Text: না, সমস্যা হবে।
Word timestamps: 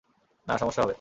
না, 0.47 0.53
সমস্যা 0.57 0.81
হবে। 0.81 0.89